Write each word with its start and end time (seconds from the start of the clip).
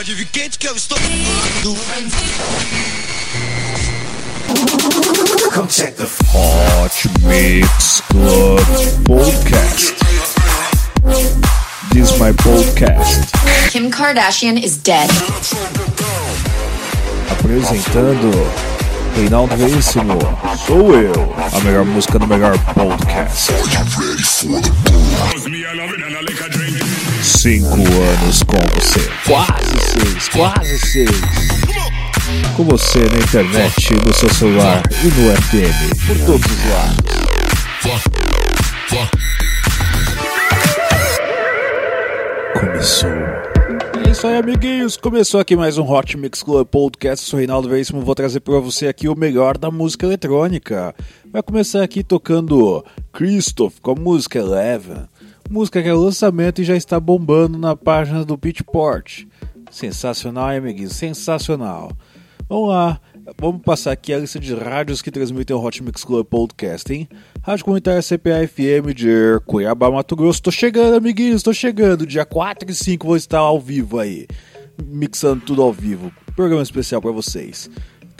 Pode 0.00 0.14
vir 0.14 0.28
quente 0.32 0.58
que 0.58 0.66
eu 0.66 0.74
estou. 0.74 0.96
Come 5.52 5.68
check 5.68 5.94
the 5.96 6.08
Hot 6.32 7.08
Mix 7.20 8.00
Club 8.08 8.60
Podcast. 9.04 9.94
This 11.92 12.12
is 12.12 12.18
my 12.18 12.32
podcast. 12.32 13.30
Kim 13.70 13.90
Kardashian 13.90 14.56
is 14.56 14.78
dead. 14.78 15.10
Apresentando 17.30 18.30
Reinaldo 19.14 19.54
Veríssimo. 19.54 20.18
Sou 20.66 20.94
eu. 20.94 21.12
A 21.52 21.60
melhor 21.60 21.84
música 21.84 22.18
do 22.18 22.26
melhor 22.26 22.56
podcast. 22.72 23.52
Cinco 27.38 27.76
anos 27.76 28.42
com 28.42 28.58
você. 28.74 29.08
Quase 29.24 29.78
seis, 29.80 30.28
quase 30.28 30.78
seis. 30.78 31.10
Com 32.56 32.64
você 32.64 32.98
na 32.98 33.18
internet, 33.18 33.94
no 34.04 34.12
seu 34.12 34.28
celular 34.34 34.82
e 35.02 35.06
no 35.06 35.36
FM. 35.36 36.06
Por 36.06 36.18
todos 36.26 36.44
os 36.44 36.64
lados. 36.68 37.20
Começou. 42.58 43.10
É 44.06 44.10
isso 44.10 44.26
aí, 44.26 44.36
amiguinhos. 44.36 44.96
Começou 44.96 45.40
aqui 45.40 45.56
mais 45.56 45.78
um 45.78 45.90
Hot 45.90 46.16
Mix 46.18 46.42
Club 46.42 46.66
Podcast. 46.66 47.24
Eu 47.24 47.30
sou 47.30 47.38
Reinaldo 47.38 47.68
Veríssimo. 47.68 48.02
Vou 48.02 48.14
trazer 48.14 48.40
para 48.40 48.58
você 48.58 48.88
aqui 48.88 49.08
o 49.08 49.16
melhor 49.16 49.56
da 49.56 49.70
música 49.70 50.04
eletrônica. 50.04 50.94
Vai 51.32 51.42
começar 51.42 51.82
aqui 51.82 52.02
tocando 52.02 52.84
Christoph 53.12 53.74
com 53.80 53.92
a 53.92 53.94
música 53.94 54.38
Eleven. 54.38 55.08
Música 55.50 55.82
que 55.82 55.88
é 55.88 55.92
lançamento 55.92 56.62
e 56.62 56.64
já 56.64 56.76
está 56.76 57.00
bombando 57.00 57.58
na 57.58 57.74
página 57.74 58.24
do 58.24 58.38
Pitchport. 58.38 59.24
Sensacional, 59.68 60.52
hein, 60.52 60.58
amiguinhos? 60.58 60.92
Sensacional. 60.92 61.90
Vamos 62.48 62.68
lá. 62.68 63.00
Vamos 63.36 63.60
passar 63.62 63.90
aqui 63.90 64.12
a 64.12 64.18
lista 64.18 64.38
de 64.38 64.54
rádios 64.54 65.02
que 65.02 65.10
transmitem 65.10 65.56
o 65.56 65.60
Hot 65.60 65.82
Mix 65.82 66.04
Club 66.04 66.24
Podcast, 66.24 66.92
hein? 66.92 67.08
Rádio 67.42 67.64
Comunitária 67.64 68.00
CPA 68.00 68.46
FM 68.46 68.94
de 68.94 69.40
Cuiabá, 69.44 69.90
Mato 69.90 70.14
Grosso. 70.14 70.40
Tô 70.40 70.52
chegando, 70.52 70.94
amiguinhos, 70.94 71.42
tô 71.42 71.52
chegando. 71.52 72.06
Dia 72.06 72.24
4 72.24 72.70
e 72.70 72.74
5 72.74 73.04
vou 73.04 73.16
estar 73.16 73.40
ao 73.40 73.58
vivo 73.58 73.98
aí. 73.98 74.28
Mixando 74.84 75.44
tudo 75.44 75.62
ao 75.62 75.72
vivo. 75.72 76.12
Programa 76.36 76.62
especial 76.62 77.02
para 77.02 77.10
vocês. 77.10 77.68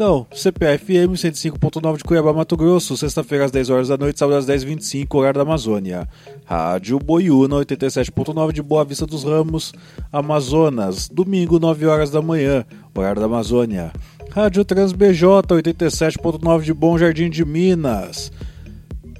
Então, 0.01 0.27
CPA 0.31 0.79
FM 0.79 1.13
105.9 1.13 1.99
de 1.99 2.05
Cuiabá, 2.05 2.33
Mato 2.33 2.57
Grosso, 2.57 2.97
sexta-feira 2.97 3.45
às 3.45 3.51
10 3.51 3.69
horas 3.69 3.89
da 3.89 3.99
noite, 3.99 4.19
sábado 4.19 4.39
às 4.39 4.47
10h25, 4.47 5.15
horário 5.15 5.37
da 5.37 5.43
Amazônia. 5.43 6.09
Rádio 6.51 6.99
Boiúna 6.99 7.55
87.9 7.59 8.51
de 8.51 8.61
Boa 8.61 8.85
Vista 8.85 9.07
dos 9.07 9.23
Ramos, 9.23 9.73
Amazonas, 10.13 11.09
domingo 11.09 11.61
9 11.61 11.87
horas 11.87 12.11
da 12.11 12.21
manhã, 12.21 12.65
horário 12.93 13.21
da 13.21 13.27
Amazônia. 13.27 13.93
Rádio 14.33 14.65
TransBJ 14.65 15.27
87.9 15.27 16.63
de 16.63 16.75
Bom 16.75 16.99
Jardim 16.99 17.31
de 17.31 17.45
Minas. 17.45 18.33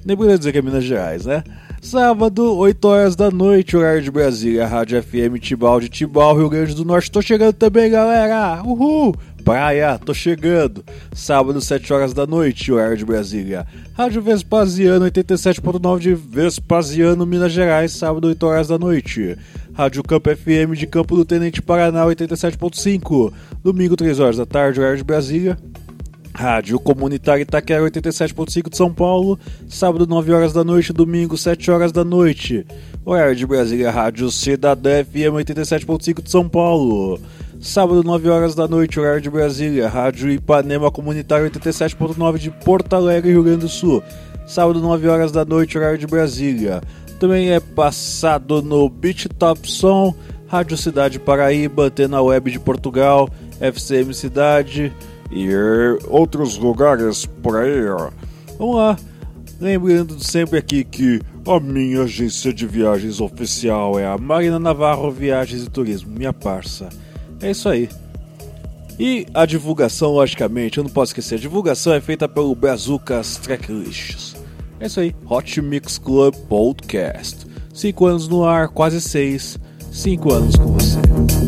Nem 0.03 0.17
poderia 0.17 0.37
dizer 0.37 0.51
que 0.51 0.57
é 0.57 0.61
Minas 0.61 0.83
Gerais, 0.83 1.25
né? 1.25 1.41
Sábado, 1.81 2.53
8 2.57 2.85
horas 2.85 3.15
da 3.15 3.31
noite, 3.31 3.77
horário 3.77 4.01
de 4.01 4.11
Brasília, 4.11 4.67
Rádio 4.67 5.01
FM 5.01 5.39
Tibau 5.39 5.79
de 5.79 5.87
Tibau, 5.87 6.35
Rio 6.35 6.49
Grande 6.49 6.75
do 6.75 6.83
Norte. 6.83 7.09
Tô 7.09 7.21
chegando 7.21 7.53
também, 7.53 7.89
galera! 7.89 8.61
Uhul! 8.61 9.15
Praia, 9.43 9.97
tô 9.97 10.13
chegando. 10.13 10.83
Sábado, 11.13 11.59
7 11.59 11.91
horas 11.91 12.13
da 12.13 12.25
noite, 12.27 12.71
horário 12.71 12.97
de 12.97 13.05
Brasília. 13.05 13.65
Rádio 13.93 14.21
Vespasiano, 14.21 15.05
87.9 15.05 15.99
de 15.99 16.13
Vespasiano, 16.13 17.25
Minas 17.25 17.51
Gerais, 17.51 17.91
sábado, 17.91 18.27
8 18.27 18.43
horas 18.45 18.67
da 18.67 18.77
noite. 18.77 19.37
Rádio 19.73 20.03
Campo 20.03 20.29
FM 20.29 20.75
de 20.75 20.85
Campo 20.87 21.15
do 21.15 21.25
Tenente 21.25 21.61
Paraná, 21.61 22.05
87.5. 22.05 23.33
Domingo, 23.63 23.95
3 23.95 24.19
horas 24.19 24.37
da 24.37 24.45
tarde, 24.45 24.79
horário 24.79 24.97
de 24.97 25.03
Brasília. 25.03 25.57
Rádio 26.33 26.79
Comunitária 26.79 27.43
Itaquera 27.43 27.83
87.5 27.83 28.69
de 28.69 28.77
São 28.77 28.93
Paulo, 28.93 29.37
sábado 29.67 30.07
9 30.07 30.31
horas 30.31 30.53
da 30.53 30.63
noite, 30.63 30.93
domingo 30.93 31.37
7 31.37 31.69
horas 31.69 31.91
da 31.91 32.05
noite. 32.05 32.65
Horário 33.03 33.35
de 33.35 33.45
Brasília, 33.45 33.91
Rádio 33.91 34.31
Cidadé 34.31 35.03
FM 35.03 35.35
87.5 35.43 36.23
de 36.23 36.31
São 36.31 36.47
Paulo. 36.47 37.19
Sábado 37.61 38.03
9 38.03 38.27
horas 38.27 38.55
da 38.55 38.67
noite, 38.67 38.99
horário 38.99 39.21
de 39.21 39.29
Brasília, 39.29 39.87
Rádio 39.87 40.31
Ipanema 40.31 40.89
Comunitária 40.89 41.47
87.9 41.47 42.39
de 42.39 42.49
Porto 42.49 42.95
Alegre, 42.95 43.29
Rio 43.29 43.43
Grande 43.43 43.59
do 43.59 43.69
Sul. 43.69 44.01
Sábado 44.47 44.81
9 44.81 45.07
horas 45.07 45.31
da 45.31 45.45
noite, 45.45 45.77
horário 45.77 45.99
de 45.99 46.07
Brasília. 46.07 46.81
Também 47.19 47.51
é 47.51 47.59
passado 47.59 48.63
no 48.63 48.89
Beach 48.89 49.29
Top 49.29 49.69
Som, 49.69 50.15
Rádio 50.47 50.75
Cidade 50.75 51.19
Paraíba, 51.19 51.83
Antena 51.83 52.19
Web 52.19 52.49
de 52.49 52.59
Portugal, 52.59 53.29
FCM 53.59 54.11
Cidade 54.11 54.91
e 55.29 55.47
outros 56.07 56.57
lugares 56.57 57.27
por 57.27 57.57
aí. 57.57 57.79
Vamos 58.57 58.75
lá. 58.75 58.97
Lembrando 59.59 60.19
sempre 60.19 60.57
aqui 60.57 60.83
que 60.83 61.21
a 61.47 61.59
minha 61.59 62.01
agência 62.01 62.51
de 62.51 62.65
viagens 62.65 63.21
oficial 63.21 63.99
é 63.99 64.07
a 64.07 64.17
Marina 64.17 64.57
Navarro 64.57 65.11
Viagens 65.11 65.63
e 65.63 65.69
Turismo, 65.69 66.11
minha 66.11 66.33
parça. 66.33 66.89
É 67.41 67.51
isso 67.51 67.67
aí. 67.67 67.89
E 68.99 69.25
a 69.33 69.45
divulgação, 69.45 70.11
logicamente, 70.11 70.77
eu 70.77 70.83
não 70.83 70.91
posso 70.91 71.09
esquecer, 71.11 71.35
a 71.35 71.39
divulgação 71.39 71.93
é 71.93 71.99
feita 71.99 72.27
pelo 72.27 72.53
Brazucas 72.53 73.37
Tracklists. 73.37 74.35
É 74.79 74.85
isso 74.85 74.99
aí, 74.99 75.15
Hot 75.27 75.61
Mix 75.61 75.97
Club 75.97 76.35
Podcast. 76.47 77.47
Cinco 77.73 78.05
anos 78.05 78.27
no 78.27 78.43
ar, 78.43 78.69
quase 78.69 79.01
seis. 79.01 79.57
Cinco 79.91 80.33
anos 80.33 80.55
com 80.55 80.73
você. 80.73 81.40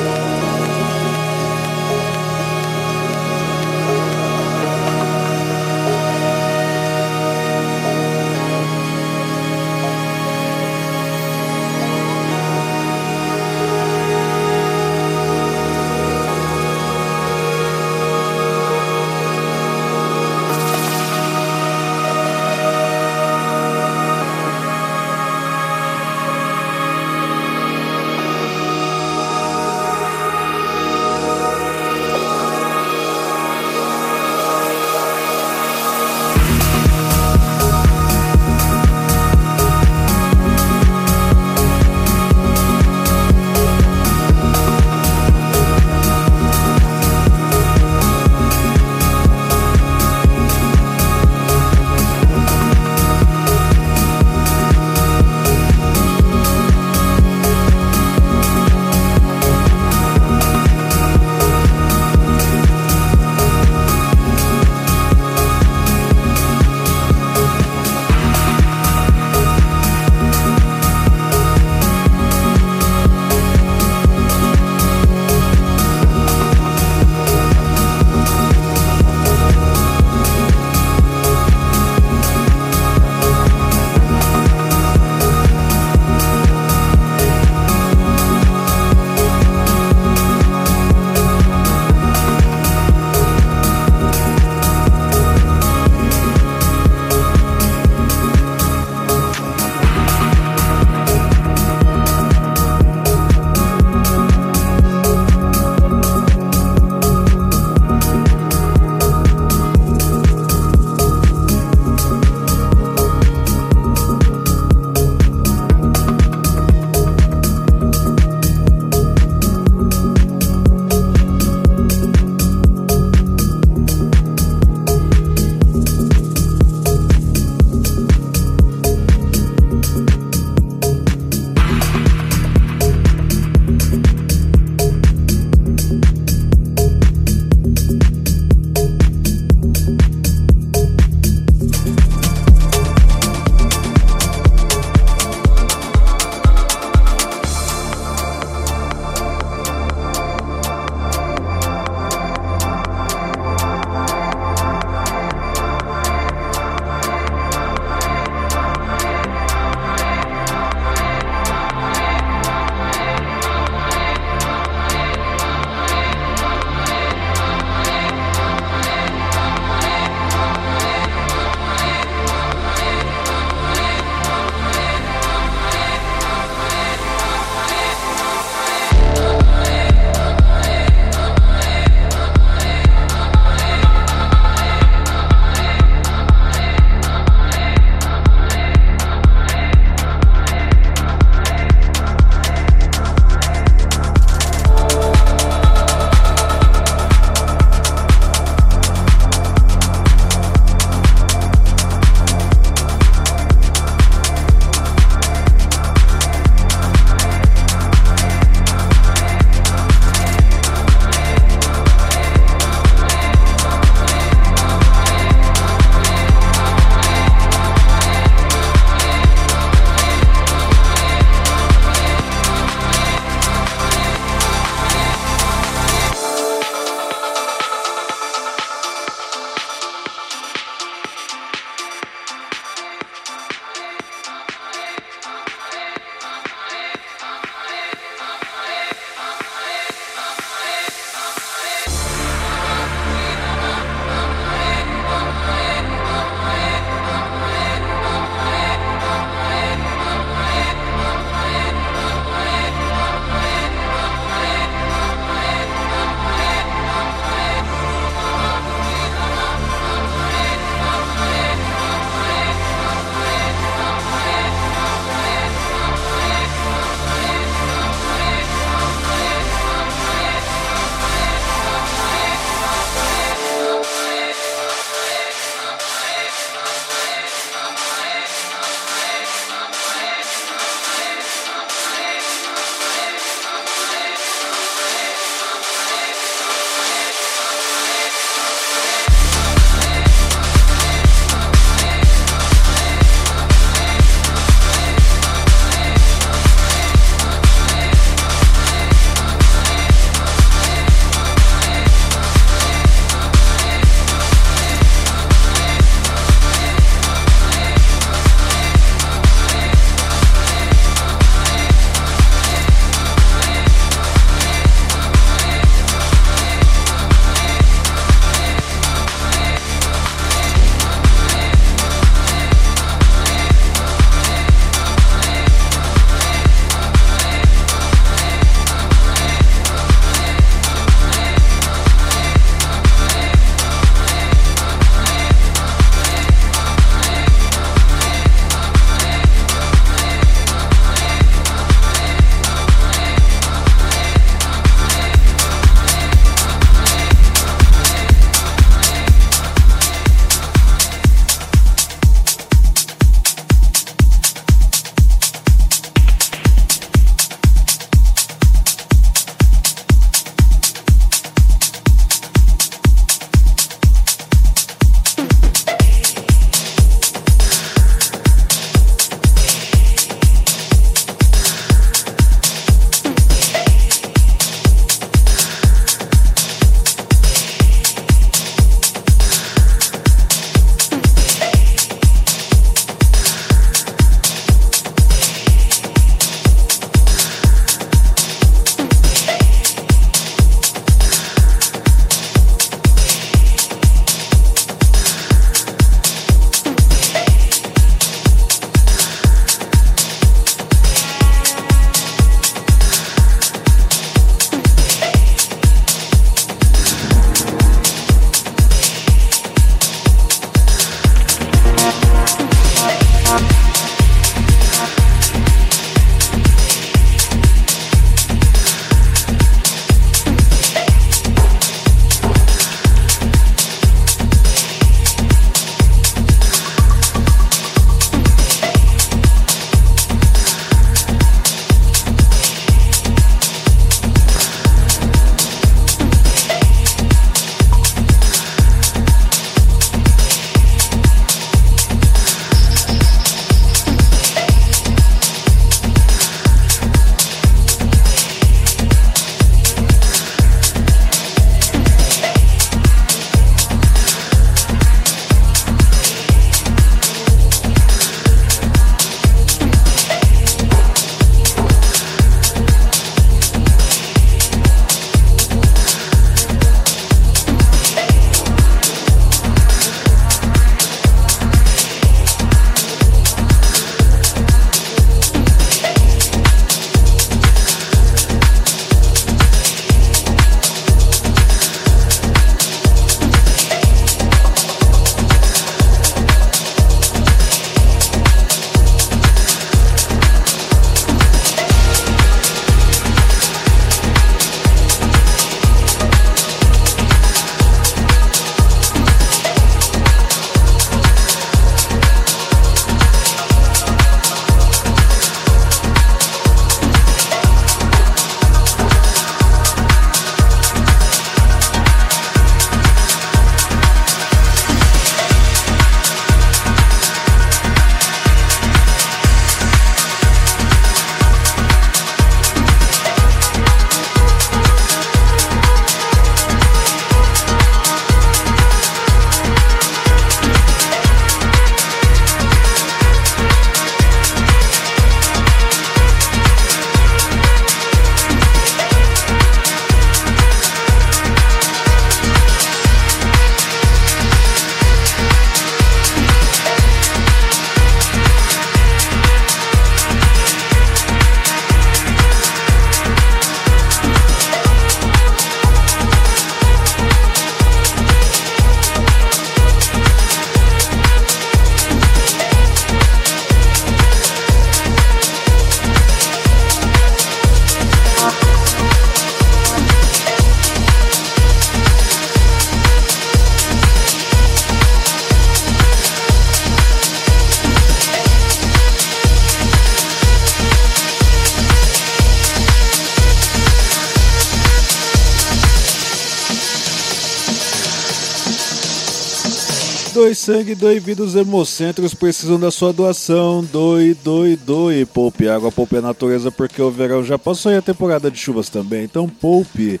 Sangue, 590.42 590.74
doe 590.74 590.98
vida, 590.98 591.22
os 591.22 591.36
hemocentros 591.36 592.14
precisam 592.14 592.58
da 592.58 592.72
sua 592.72 592.92
doação. 592.92 593.64
Doe, 593.64 594.12
doe, 594.12 594.56
doe. 594.56 595.06
Poupe 595.06 595.48
água, 595.48 595.70
poupe 595.70 595.96
a 595.96 596.00
natureza, 596.00 596.50
porque 596.50 596.82
o 596.82 596.90
verão 596.90 597.22
já 597.22 597.38
passou 597.38 597.70
e 597.70 597.76
a 597.76 597.82
temporada 597.82 598.28
de 598.28 598.38
chuvas 598.38 598.68
também. 598.68 599.04
Então 599.04 599.28
poupe. 599.28 600.00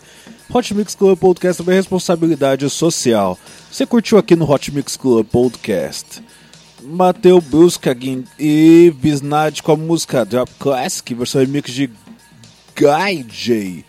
Hot 0.52 0.74
Mix 0.74 0.96
Club 0.96 1.16
Podcast 1.16 1.62
também 1.62 1.74
é 1.74 1.78
responsabilidade 1.78 2.68
social. 2.68 3.38
Você 3.70 3.86
curtiu 3.86 4.18
aqui 4.18 4.34
no 4.34 4.50
Hot 4.50 4.74
Mix 4.74 4.96
Club 4.96 5.24
Podcast? 5.26 6.20
Mateu 6.82 7.40
Bruskagin 7.40 8.24
e 8.36 8.92
Bisnad 9.00 9.60
com 9.60 9.72
a 9.72 9.76
música 9.76 10.24
Drop 10.24 10.50
Classic, 10.58 11.14
versão 11.14 11.40
remix 11.40 11.72
de 11.72 11.86
Guy 12.74 13.22
J. 13.30 13.84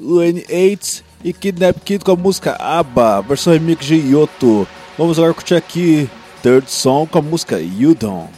Lane 0.00 0.44
8 0.50 1.04
e 1.22 1.32
Kidnap 1.32 1.78
Kid 1.84 2.04
com 2.04 2.10
a 2.10 2.16
música 2.16 2.56
ABBA, 2.58 3.22
versão 3.22 3.52
remix 3.52 3.86
de 3.86 3.94
Yoto. 3.94 4.66
Vamos 4.98 5.18
agora 5.18 5.32
curtir 5.32 5.54
aqui 5.54 6.10
Third 6.42 6.70
Song 6.70 7.06
com 7.08 7.18
a 7.18 7.22
música 7.22 7.58
You 7.58 7.94
Don't. 7.94 8.30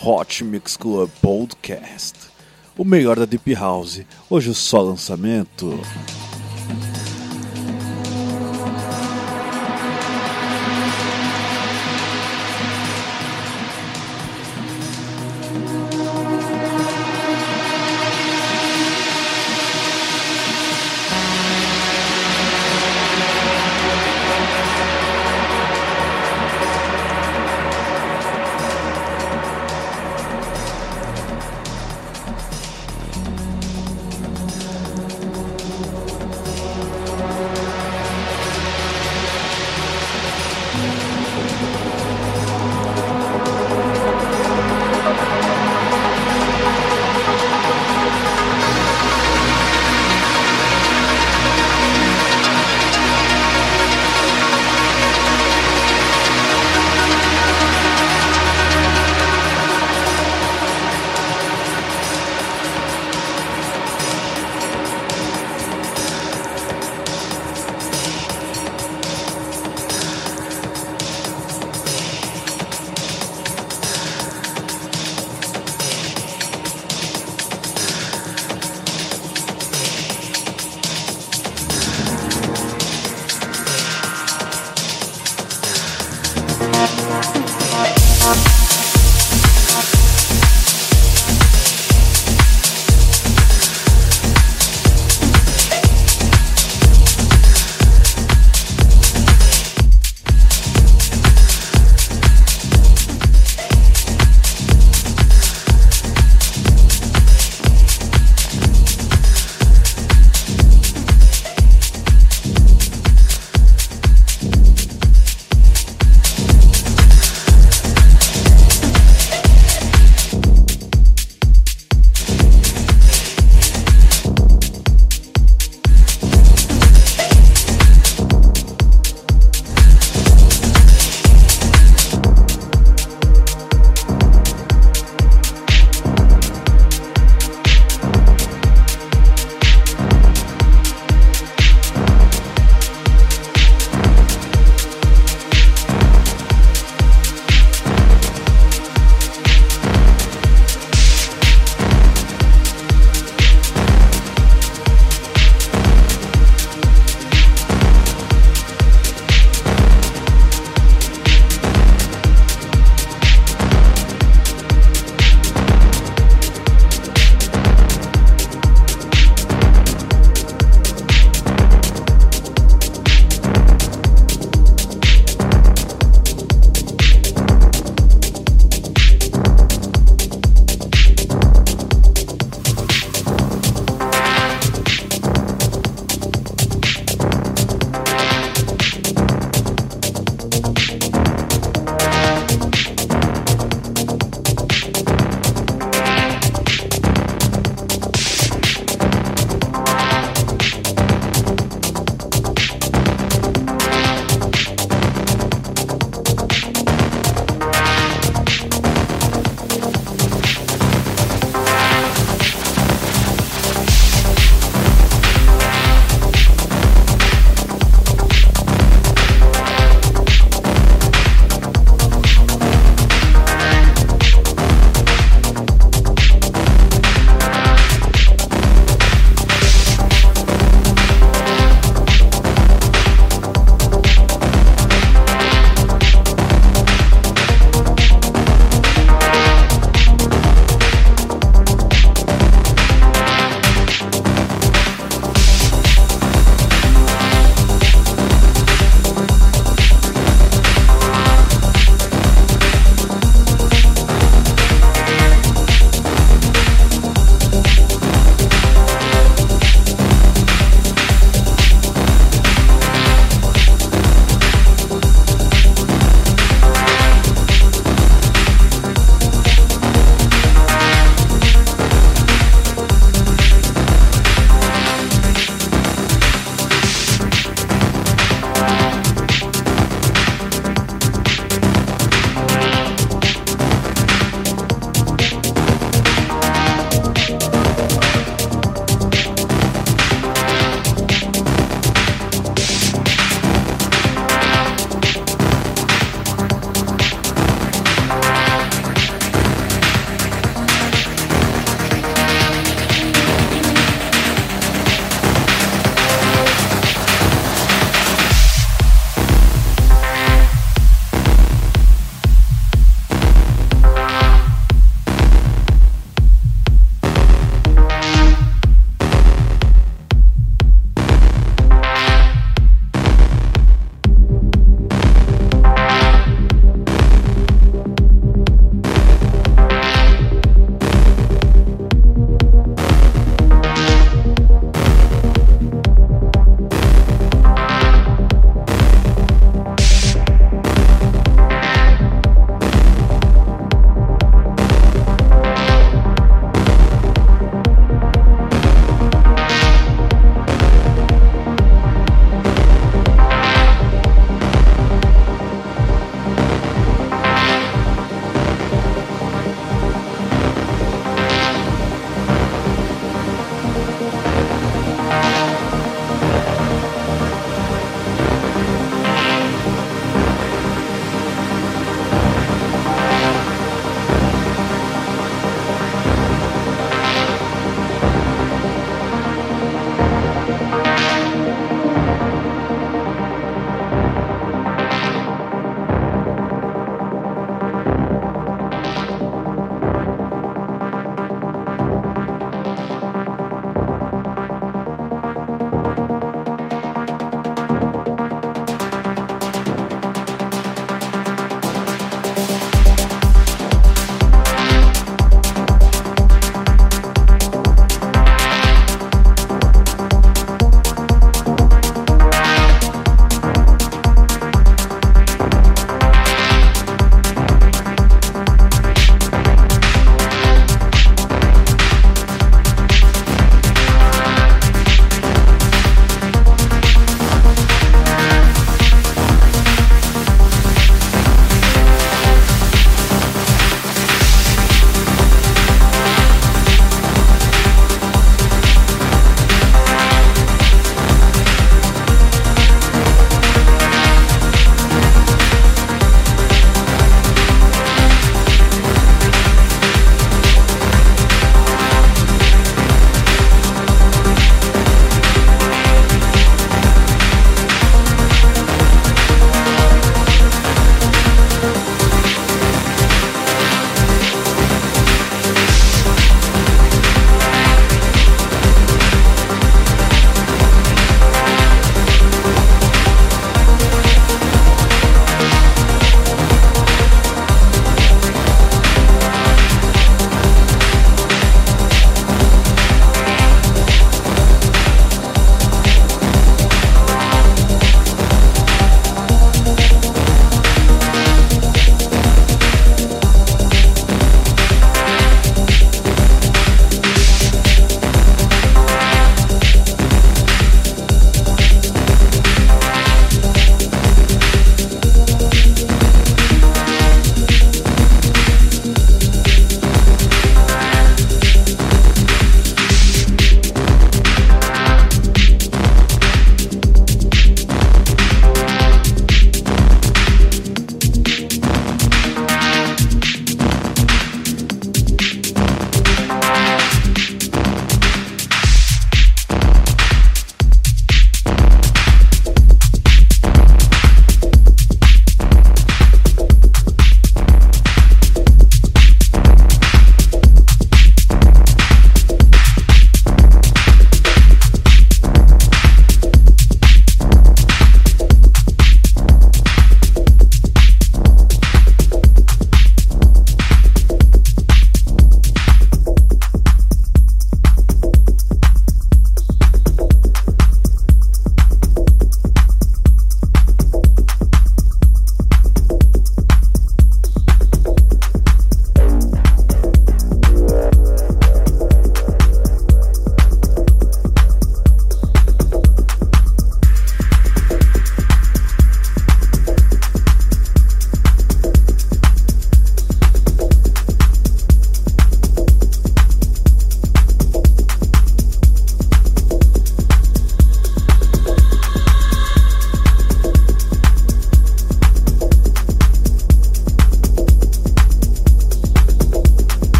Hot 0.00 0.44
Mix 0.44 0.76
Club 0.76 1.10
Podcast. 1.20 2.14
O 2.78 2.84
melhor 2.84 3.18
da 3.18 3.24
Deep 3.24 3.52
House. 3.54 4.02
Hoje 4.30 4.54
só 4.54 4.80
lançamento. 4.80 5.76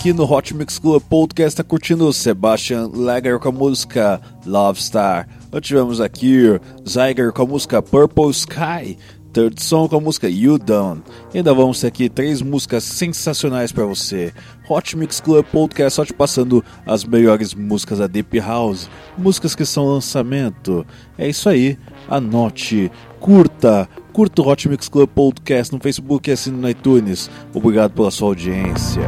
Aqui 0.00 0.14
no 0.14 0.24
Hot 0.24 0.54
Mix 0.54 0.78
Club 0.78 1.02
Podcast 1.10 1.58
tá 1.58 1.62
curtindo 1.62 2.10
Sebastian 2.10 2.90
Lager 2.90 3.38
com 3.38 3.50
a 3.50 3.52
música 3.52 4.18
Love 4.46 4.80
Star. 4.82 5.28
Nós 5.52 5.60
tivemos 5.60 6.00
aqui 6.00 6.58
Zyger 6.88 7.30
com 7.34 7.42
a 7.42 7.46
música 7.46 7.82
Purple 7.82 8.30
Sky. 8.30 8.96
Third 9.30 9.62
Song 9.62 9.90
com 9.90 9.96
a 9.96 10.00
música 10.00 10.26
You 10.26 10.56
Down. 10.58 11.02
E 11.34 11.36
ainda 11.36 11.52
vamos 11.52 11.80
ter 11.80 11.88
aqui 11.88 12.08
três 12.08 12.40
músicas 12.40 12.82
sensacionais 12.82 13.72
para 13.72 13.84
você. 13.84 14.32
Hot 14.70 14.96
Mix 14.96 15.20
Club 15.20 15.44
Podcast 15.44 15.96
só 15.96 16.04
te 16.06 16.14
passando 16.14 16.64
as 16.86 17.04
melhores 17.04 17.52
músicas 17.52 17.98
da 17.98 18.06
Deep 18.06 18.40
House, 18.40 18.88
músicas 19.18 19.54
que 19.54 19.66
são 19.66 19.86
lançamento. 19.86 20.86
É 21.18 21.28
isso 21.28 21.46
aí, 21.46 21.78
anote, 22.08 22.90
curta, 23.20 23.86
curta 24.10 24.42
o 24.42 24.48
Hot 24.48 24.68
Mix 24.68 24.88
Club 24.88 25.08
Podcast 25.08 25.72
no 25.72 25.80
Facebook 25.80 26.28
e 26.28 26.32
assine 26.32 26.56
no 26.56 26.68
iTunes. 26.68 27.30
Obrigado 27.54 27.92
pela 27.92 28.10
sua 28.10 28.28
audiência. 28.28 29.02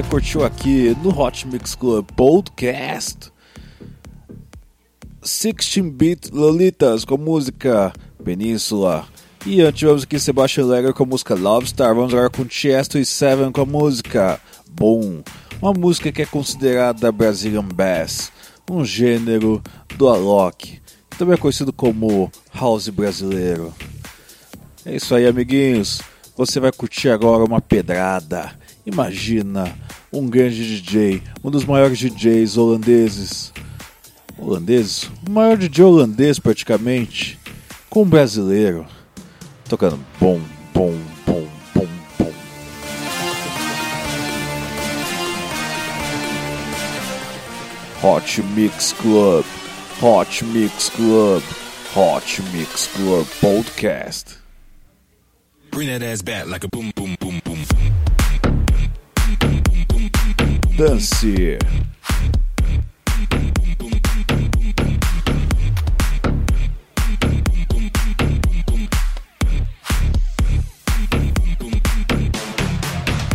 Você 0.00 0.08
curtiu 0.08 0.44
aqui 0.44 0.96
no 1.02 1.10
Hot 1.10 1.46
Mix 1.46 1.74
Club 1.74 2.06
Podcast 2.16 3.30
16-Bit 5.22 6.30
Lolitas 6.32 7.04
com 7.04 7.18
música 7.18 7.92
Península. 8.24 9.06
E 9.44 9.60
antes 9.60 9.78
tivemos 9.78 10.02
aqui 10.04 10.18
Sebastian 10.18 10.66
Legger 10.66 10.94
com 10.94 11.02
a 11.02 11.06
música 11.06 11.34
Love 11.34 11.66
Star. 11.66 11.94
Vamos 11.94 12.14
agora 12.14 12.30
com 12.30 12.48
Chesto 12.48 12.98
e 12.98 13.04
Seven 13.04 13.52
com 13.52 13.60
a 13.60 13.66
música 13.66 14.40
Boom. 14.70 15.22
Uma 15.60 15.74
música 15.74 16.10
que 16.10 16.22
é 16.22 16.26
considerada 16.26 17.12
Brazilian 17.12 17.64
Bass, 17.64 18.32
um 18.70 18.84
gênero 18.84 19.62
do 19.96 20.08
Alok, 20.08 20.80
também 21.18 21.34
é 21.34 21.38
conhecido 21.38 21.74
como 21.74 22.32
House 22.54 22.88
brasileiro. 22.88 23.74
É 24.86 24.96
isso 24.96 25.14
aí, 25.14 25.26
amiguinhos. 25.26 26.00
Você 26.36 26.58
vai 26.58 26.72
curtir 26.72 27.10
agora 27.10 27.44
uma 27.44 27.60
pedrada. 27.60 28.58
Imagina 28.86 29.76
um 30.12 30.26
grande 30.28 30.80
DJ, 30.80 31.22
um 31.44 31.50
dos 31.50 31.64
maiores 31.64 31.98
DJs 31.98 32.56
holandeses. 32.56 33.52
Holandeses? 34.38 35.10
O 35.26 35.30
maior 35.30 35.56
DJ 35.56 35.82
holandês 35.84 36.38
praticamente. 36.38 37.38
Com 37.90 38.02
um 38.02 38.08
brasileiro. 38.08 38.86
Tocando 39.68 40.00
bom, 40.18 40.40
bom, 40.72 40.98
bom, 41.26 41.46
bom, 41.74 41.86
bom. 42.18 42.32
Hot 48.02 48.42
Mix 48.54 48.92
Club. 48.94 49.44
Hot 50.00 50.44
Mix 50.46 50.88
Club. 50.88 51.42
Hot 51.94 52.42
Mix 52.52 52.86
Club 52.88 53.26
Podcast. 53.40 54.38
Bring 55.70 55.86
that 55.88 56.02
ass 56.02 56.20
back 56.20 56.46
like 56.46 56.64
a 56.64 56.68
boom, 56.68 56.90
boom, 56.96 57.16
boom, 57.20 57.29
Dance. 60.80 61.58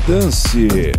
Dance. 0.08 0.92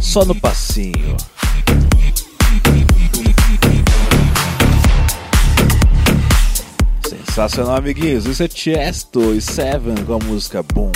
Só 0.00 0.24
no 0.24 0.34
passinho. 0.34 1.31
Sensacional, 7.32 7.76
amiguinhos. 7.76 8.26
Isso 8.26 8.42
é 8.42 8.46
Chesto 8.46 9.32
e 9.32 9.40
Seven 9.40 9.94
com 10.04 10.12
a 10.12 10.18
música 10.18 10.62
Boom. 10.62 10.92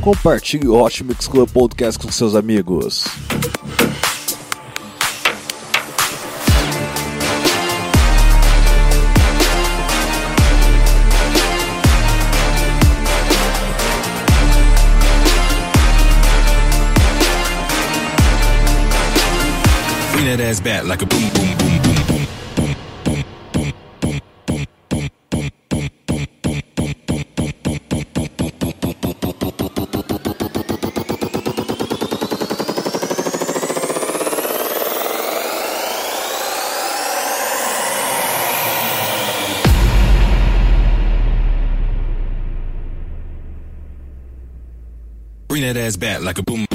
Compartilhe 0.00 0.68
o 0.68 0.80
Hot 0.80 1.02
Mix 1.02 1.26
Club 1.26 1.50
Podcast 1.50 1.98
com 1.98 2.12
seus 2.12 2.36
amigos. 2.36 3.06
That 20.24 20.40
ass 20.40 20.58
back 20.58 20.84
like 20.84 21.02
a 21.02 21.06
boom, 21.06 21.20
boom, 21.20 21.56
boom, 21.58 21.78
boom, 21.82 22.06
boom, 22.06 22.13
it 45.64 45.76
as 45.76 45.96
bad 45.96 46.22
like 46.22 46.38
a 46.38 46.42
boom. 46.42 46.73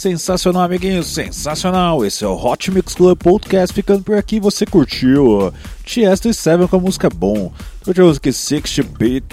Sensacional, 0.00 0.62
amiguinhos, 0.62 1.08
sensacional. 1.08 2.06
Esse 2.06 2.24
é 2.24 2.26
o 2.26 2.32
Hot 2.34 2.70
Mix 2.70 2.94
Club 2.94 3.18
Podcast 3.18 3.74
ficando 3.74 4.02
por 4.02 4.16
aqui. 4.16 4.40
Você 4.40 4.64
curtiu 4.64 5.52
Tiesto 5.84 6.26
e 6.26 6.32
Seven 6.32 6.66
com 6.66 6.76
a 6.76 6.80
música 6.80 7.10
Bom. 7.10 7.52
Curtiu 7.84 8.04
a 8.04 8.06
música 8.06 8.32
60 8.32 8.82
Beat 8.98 9.24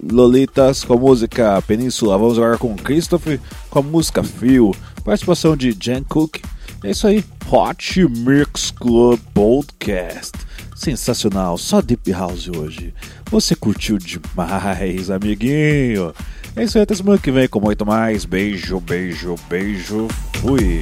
Lolitas 0.00 0.84
com 0.84 0.94
a 0.94 0.96
música 0.96 1.60
Península. 1.62 2.16
Vamos 2.16 2.38
agora 2.38 2.56
com 2.56 2.76
Christopher 2.76 3.40
com 3.68 3.80
a 3.80 3.82
música 3.82 4.22
Feel. 4.22 4.72
Participação 5.04 5.56
de 5.56 5.76
Jan 5.76 6.04
Cook. 6.04 6.36
É 6.84 6.92
isso 6.92 7.08
aí, 7.08 7.24
Hot 7.50 8.06
Mix 8.06 8.70
Club 8.70 9.18
Podcast. 9.34 10.38
Sensacional, 10.76 11.58
só 11.58 11.82
Deep 11.82 12.12
House 12.12 12.48
hoje. 12.48 12.94
Você 13.28 13.56
curtiu 13.56 13.98
demais, 13.98 15.10
amiguinho. 15.10 16.14
É 16.56 16.64
isso 16.64 16.78
aí, 16.78 16.84
até 16.84 16.94
semana 16.94 17.18
que 17.18 17.30
vem 17.30 17.46
com 17.46 17.60
muito 17.60 17.84
mais. 17.84 18.24
Beijo, 18.24 18.80
beijo, 18.80 19.34
beijo. 19.48 20.08
Fui. 20.40 20.80